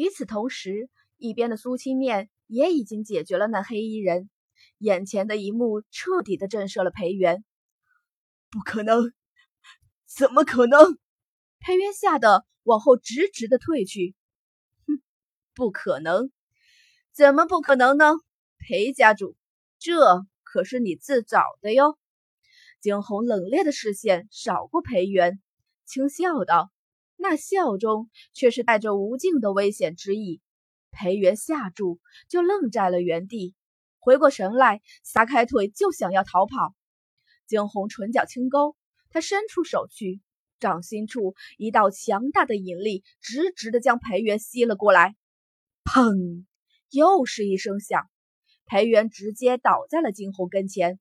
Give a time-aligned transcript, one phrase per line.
[0.00, 4.30] 与此同时，一边的苏青念也已经解决了那黑衣人。
[4.78, 7.44] 眼前的一幕彻底的震慑了裴元。
[8.50, 9.12] 不可能！
[10.06, 10.96] 怎么可能？
[11.58, 14.14] 裴元吓得往后直直的退去。
[14.86, 15.02] 哼，
[15.54, 16.32] 不可能！
[17.12, 18.14] 怎么不可能呢？
[18.56, 19.36] 裴家主，
[19.78, 21.98] 这可是你自找的哟。
[22.80, 25.42] 惊鸿冷冽的视线扫过裴元，
[25.84, 26.70] 轻笑道，
[27.22, 30.40] 那笑中却是带着无尽的危险之意。
[30.90, 33.54] 裴元吓住，就愣在了原地。
[33.98, 36.74] 回过神来，撒开腿就想要逃跑。
[37.46, 38.74] 惊鸿唇角轻勾，
[39.10, 40.22] 他伸出手去，
[40.60, 45.14] 掌心处一道强大的引力直直的将裴元吸了过来。
[45.84, 46.46] 砰！
[46.88, 48.08] 又是一声响，
[48.64, 50.98] 裴元直接倒在了惊鸿跟前。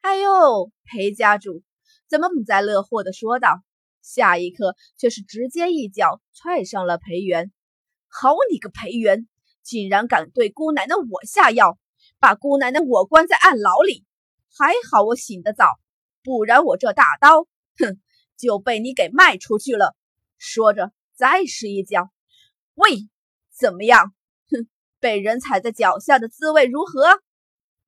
[0.00, 1.64] 哎呦，裴家主
[2.08, 3.64] 怎么幸灾乐祸的说道？
[4.04, 7.50] 下一刻却是直接一脚踹上了裴元。
[8.08, 9.26] 好你个裴元，
[9.62, 11.78] 竟然敢对姑奶奶我下药！
[12.20, 14.04] 把姑奶奶我关在暗牢里，
[14.56, 15.66] 还好我醒得早，
[16.22, 17.44] 不然我这大刀，
[17.78, 18.00] 哼，
[18.36, 19.96] 就被你给卖出去了。
[20.38, 22.10] 说着，再是一脚。
[22.74, 23.08] 喂，
[23.58, 24.14] 怎么样？
[24.50, 24.68] 哼，
[25.00, 27.20] 被人踩在脚下的滋味如何？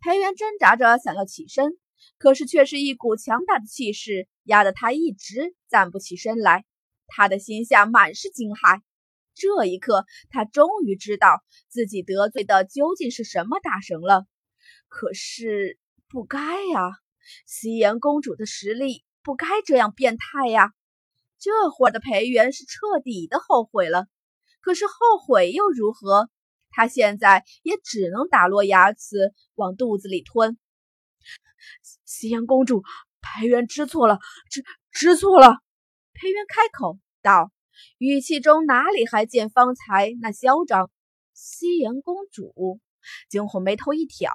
[0.01, 1.79] 裴元挣扎着想要起身，
[2.19, 6.65] 可是却是一股强大的气势压得他一直站不起身来。
[7.07, 8.81] 他的心下满是惊骇。
[9.35, 14.27] 这一刻，他终于知道自己得罪的究竟是什么大神了。
[14.89, 16.91] 可是不该呀，
[17.47, 20.73] 夕颜公主的实力不该这样变态呀！
[21.39, 24.07] 这会儿的裴元是彻底的后悔了。
[24.63, 26.31] 可是后悔又如何？
[26.71, 30.59] 他现在也只能打落牙齿往肚子里吞。
[32.05, 32.83] 夕颜公主，
[33.21, 34.19] 裴元知错了，
[34.51, 35.59] 知知错了。
[36.15, 37.51] 裴元开口道。
[37.99, 40.91] 语气中哪里还见方才那嚣张？
[41.35, 42.81] 夕颜公主，
[43.29, 44.31] 惊鸿眉头一挑，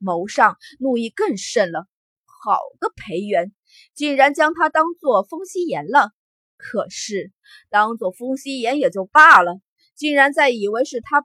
[0.00, 1.86] 眸上怒意更甚了。
[2.26, 3.52] 好个裴元，
[3.94, 6.10] 竟然将他当做风夕颜了！
[6.56, 7.30] 可是
[7.70, 9.60] 当做风夕颜也就罢了，
[9.94, 11.24] 竟然在以为是他，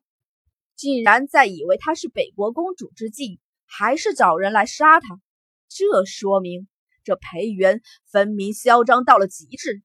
[0.76, 5.20] 竟然在以为他是北国公主之际，还是找人来杀他。
[5.70, 6.68] 这说明
[7.04, 7.82] 这裴元
[8.12, 9.82] 分明嚣张到了极致。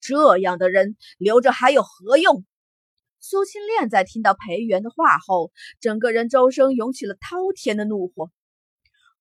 [0.00, 2.44] 这样的人留着还有何用？
[3.20, 5.50] 苏青恋在听到裴元的话后，
[5.80, 8.30] 整个人周身涌起了滔天的怒火。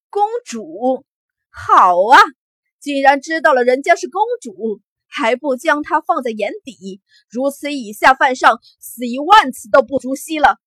[0.10, 1.06] 公主，
[1.50, 2.20] 好啊，
[2.80, 7.02] 竟然知道了人家是公主，还不将她放在眼底？
[7.30, 10.58] 如此以下犯上，死一万次都不足惜了。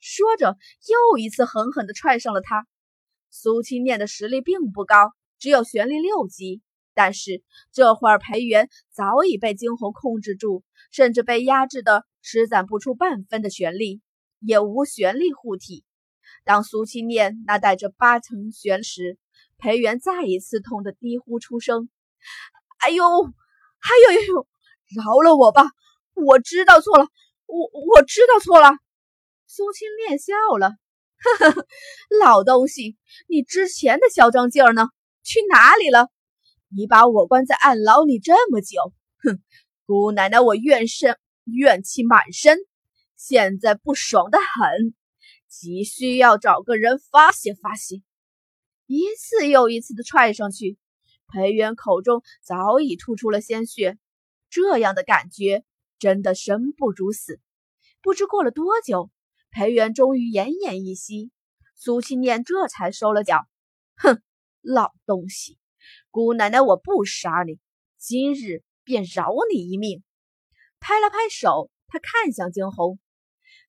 [0.00, 0.58] 说着，
[0.88, 2.66] 又一次狠狠地踹上了他。
[3.30, 6.60] 苏青念的实力并不高，只有玄力六级。
[6.92, 7.42] 但是
[7.72, 14.02] 这会儿，裴元早已被惊鸿控制住，甚至被压制的施展不出半分的玄力，
[14.40, 15.84] 也无玄力护体。
[16.44, 19.18] 当苏青念那带着八层玄时，
[19.56, 21.88] 裴元再一次痛得低呼出声
[22.80, 24.46] ：“哎呦，哎呦呦呦，
[24.96, 25.64] 饶了我吧！
[26.14, 27.06] 我知道错了，
[27.46, 28.72] 我我知道错了。”
[29.46, 30.72] 苏青念笑了：“，
[31.20, 31.66] 呵 呵
[32.20, 32.96] 老东西，
[33.28, 34.88] 你之前的嚣张劲儿呢？
[35.22, 36.08] 去哪里了？”
[36.72, 38.92] 你把我关在暗牢里这么久，
[39.24, 39.42] 哼！
[39.86, 42.58] 姑奶奶，我怨身怨气满身，
[43.16, 44.94] 现在不爽的很，
[45.48, 48.02] 急需要找个人发泄发泄。
[48.86, 50.78] 一次又一次的踹上去，
[51.26, 53.98] 裴元口中早已吐出了鲜血，
[54.48, 55.64] 这样的感觉
[55.98, 57.40] 真的生不如死。
[58.00, 59.10] 不知过了多久，
[59.50, 61.30] 裴元终于奄奄一息，
[61.74, 63.46] 苏青念这才收了脚，
[63.96, 64.22] 哼，
[64.60, 65.58] 老东西。
[66.10, 67.58] 姑奶奶，我不杀你，
[67.98, 70.02] 今日便饶你一命。
[70.78, 72.98] 拍了拍手，他看向惊鸿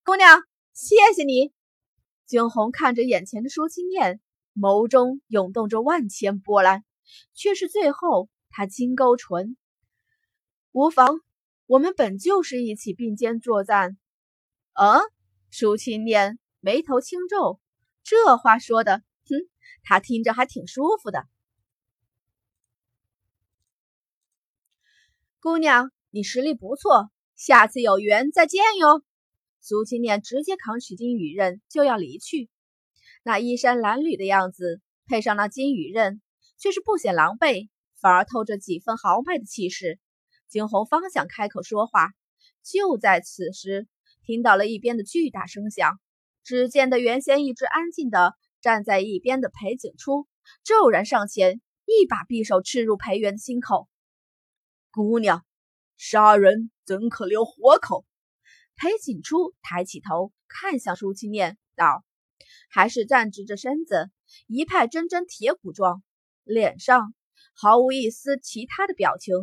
[0.03, 0.41] 姑娘，
[0.73, 1.51] 谢谢你。
[2.25, 4.21] 惊鸿看着眼前的苏青念，
[4.55, 6.83] 眸中涌动着万千波澜，
[7.33, 9.57] 却是最后他轻勾唇
[10.71, 11.21] ：“无妨，
[11.65, 13.97] 我们本就是一起并肩作战。”
[14.73, 15.01] 嗯，
[15.51, 17.59] 舒青念眉头轻皱，
[18.03, 19.49] 这话说的，哼，
[19.83, 21.27] 他听着还挺舒服的。
[25.41, 29.03] 姑娘，你实力不错，下次有缘再见哟。
[29.59, 32.49] 苏青念直接扛起金羽刃就要离去，
[33.21, 36.21] 那衣衫褴褛的样子，配上那金羽刃，
[36.57, 37.67] 却是不显狼狈，
[37.99, 39.99] 反而透着几分豪迈的气势。
[40.47, 42.07] 惊鸿方想开口说话，
[42.63, 43.87] 就在此时，
[44.31, 45.99] 听到了一边的巨大声响。
[46.41, 50.25] 只见得原先一直安静的站在一边的裴景初，
[50.63, 53.89] 骤然上前，一把匕首刺入裴元的心口。
[54.89, 55.45] 姑娘，
[55.97, 58.05] 杀人怎可留活口？
[58.77, 62.05] 裴景初抬起头看向舒清念，道
[62.71, 64.09] ：“还是站直着身子，
[64.47, 66.01] 一派铮铮铁骨状，
[66.45, 67.13] 脸上
[67.53, 69.35] 毫无一丝其他的表情。”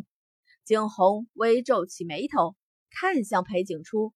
[0.65, 2.57] 惊鸿微皱起眉头，
[2.91, 4.15] 看向裴景初。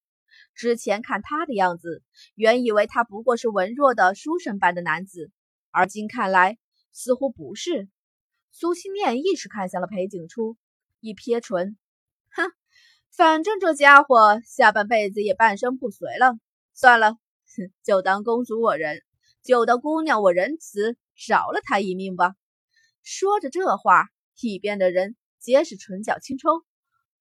[0.55, 2.03] 之前看他的样子，
[2.35, 5.31] 原以为他不过是文弱的书生般的男子，
[5.71, 6.59] 而今看来
[6.93, 7.89] 似乎不是。
[8.50, 10.56] 苏清念亦是看向了裴景初，
[11.00, 11.79] 一撇唇，
[12.33, 12.53] 哼，
[13.11, 16.39] 反正这家伙下半辈子也半身不遂了，
[16.75, 19.00] 算了，哼，就当公主我仁，
[19.43, 22.35] 就当姑娘我仁慈，饶了他一命吧。
[23.03, 24.09] 说着这话，
[24.41, 26.49] 一边的人皆是唇角轻抽，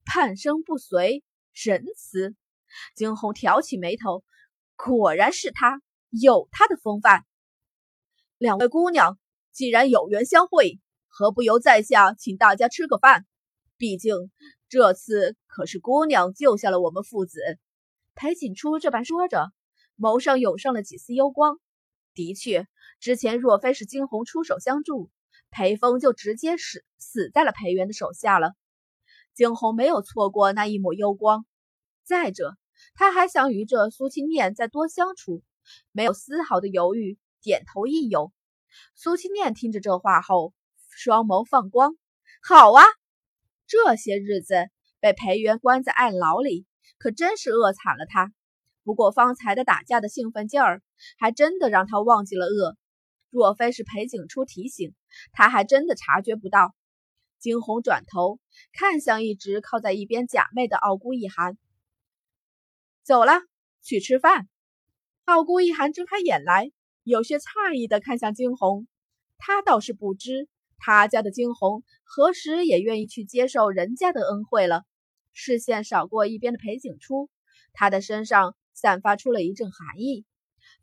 [0.04, 1.24] 半身不遂，
[1.54, 2.36] 仁慈。
[2.96, 4.24] 惊鸿挑起眉头，
[4.76, 7.26] 果然是他，有他的风范。
[8.38, 9.20] 两位姑娘，
[9.52, 13.26] 既然有缘相会，何不由在下请大家吃个饭？
[13.78, 14.32] 毕竟
[14.70, 17.40] 这次可是姑娘救下了我们父子。
[18.14, 19.52] 裴锦初这般说着，
[19.98, 21.60] 眸上涌上了几丝幽光。
[22.14, 22.68] 的确，
[23.00, 25.10] 之前若非是惊鸿出手相助，
[25.50, 28.54] 裴风就直接死死在了裴元的手下了。
[29.34, 31.46] 惊鸿没有错过那一抹幽光。
[32.04, 32.58] 再者，
[32.94, 35.42] 他还想与这苏清念再多相处，
[35.92, 38.32] 没有丝毫的犹豫，点头应有。
[38.96, 40.54] 苏清念听着这话后，
[40.90, 41.98] 双眸放光
[42.44, 42.84] ：“好啊，
[43.68, 46.66] 这些日子被裴元关在暗牢里，
[46.98, 48.32] 可真是饿惨了他。
[48.84, 50.82] 不过方才的打架的兴奋劲儿，
[51.18, 52.78] 还真的让他忘记了饿。
[53.30, 54.94] 若非是裴景初提醒，
[55.32, 56.76] 他还真的察觉不到。”
[57.40, 58.40] 惊鸿转头
[58.72, 61.58] 看向一直靠在一边假寐的傲孤一寒。
[63.04, 63.34] 走了，
[63.82, 64.48] 去吃饭。
[65.26, 66.72] 傲孤一寒睁开眼来，
[67.04, 68.88] 有些诧异的看向惊鸿。
[69.40, 74.84] 他倒是不知，他家的惊鸿何时也愿意去接受人家的恩惠了。
[75.34, 77.28] 视线扫过一边的裴景初，
[77.74, 80.26] 他的身上散发出了一阵寒意。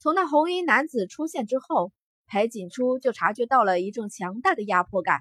[0.01, 1.93] 从那红衣男子出现之后，
[2.27, 5.21] 裴景初就察觉到了一阵强大的压迫感。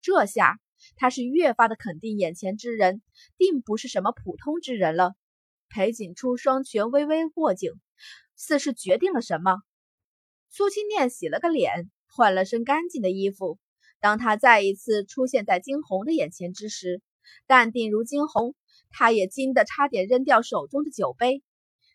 [0.00, 0.60] 这下
[0.94, 3.02] 他是越发的肯定，眼前之人
[3.36, 5.14] 定不是什么普通之人了。
[5.68, 7.70] 裴景初双拳微微握紧，
[8.36, 9.58] 似是决定了什么。
[10.50, 13.58] 苏清念洗了个脸，换了身干净的衣服。
[14.00, 17.02] 当他再一次出现在惊鸿的眼前之时，
[17.46, 18.54] 淡定如惊鸿，
[18.90, 21.42] 他也惊得差点扔掉手中的酒杯。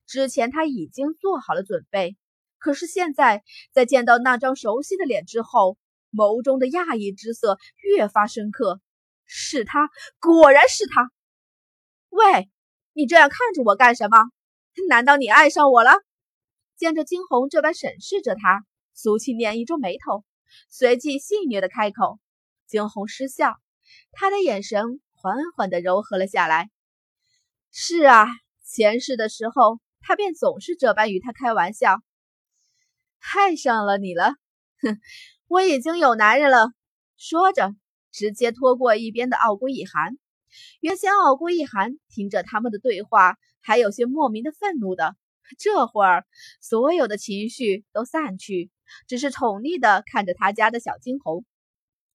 [0.05, 2.17] 之前他已经做好了准备，
[2.59, 5.77] 可是现在在见到那张熟悉的脸之后，
[6.11, 8.81] 眸中的讶异之色越发深刻。
[9.25, 11.09] 是他，果然是他。
[12.09, 12.51] 喂！
[12.93, 14.17] 你这样看着我干什么？
[14.87, 15.91] 难道你爱上我了？
[16.75, 20.23] 见着惊鸿这般审视着他，苏青念一皱眉头，
[20.69, 22.19] 随即戏谑的开口。
[22.67, 23.55] 惊鸿失笑，
[24.11, 26.69] 他的眼神缓缓的柔和了下来。
[27.71, 28.27] 是啊，
[28.63, 31.99] 前世的时候，他便总是这般与他开玩笑。
[33.35, 34.35] 爱上了你了？
[34.81, 34.99] 哼，
[35.47, 36.67] 我已经有男人了。
[37.17, 37.75] 说着，
[38.11, 40.17] 直接拖过一边的傲孤一寒。
[40.81, 45.15] 原先傲孤一寒听着他们的对话，还有些莫名的愤怒的，
[45.57, 46.25] 这会儿
[46.61, 48.69] 所有的情绪都散去，
[49.07, 51.43] 只是宠溺的看着他家的小金猴。